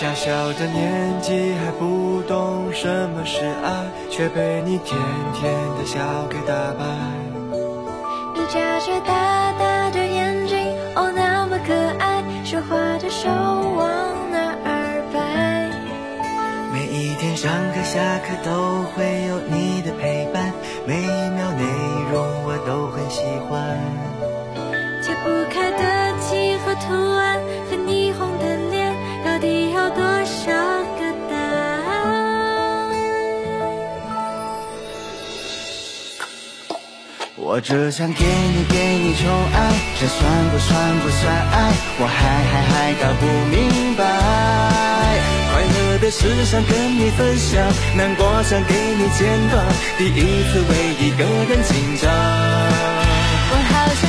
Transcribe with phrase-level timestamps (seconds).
[0.00, 4.98] 小小的年纪还不懂什么是爱，却被你甜
[5.34, 6.00] 甜的笑
[6.30, 6.86] 给打败。
[8.34, 10.56] 你眨着大大的眼睛，
[10.96, 12.78] 哦，那么可爱，说话
[37.52, 41.74] 我只想给你给你宠爱，这算不算不算爱？
[41.98, 42.14] 我还
[42.46, 43.58] 还还搞不明
[43.96, 44.06] 白。
[45.50, 49.66] 快乐的事想跟你分享，难过想给你肩膀，
[49.98, 52.06] 第一次为一个人紧张。
[53.50, 54.06] 我好想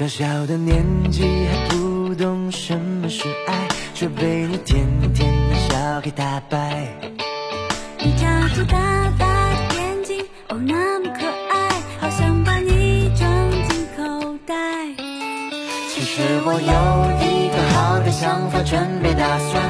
[0.00, 6.88] 小小的年纪还不懂什么是爱，却被你甜甜的笑给打败。
[7.98, 8.78] 你眨着大
[9.18, 11.68] 大的眼睛，哦，那么可爱，
[12.00, 14.54] 好想把你装进口袋。
[15.90, 16.58] 其实我有
[17.20, 19.69] 一个好的想法，准备打算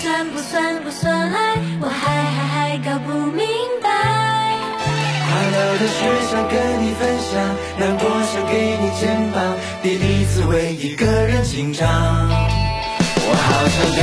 [0.00, 1.56] 算不算不算爱？
[1.78, 3.44] 我还还还搞不明
[3.82, 3.88] 白。
[5.28, 5.98] 快乐的事
[6.30, 7.36] 想跟你分享，
[7.78, 9.36] 难过想给你肩膀，
[9.82, 11.86] 第一次为一个人紧张。
[11.86, 14.00] 我好想对